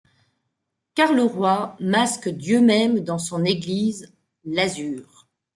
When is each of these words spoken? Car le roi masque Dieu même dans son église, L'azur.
Car 0.95 1.13
le 1.13 1.21
roi 1.23 1.77
masque 1.79 2.27
Dieu 2.27 2.59
même 2.59 3.01
dans 3.01 3.19
son 3.19 3.45
église, 3.45 4.11
L'azur. 4.45 5.27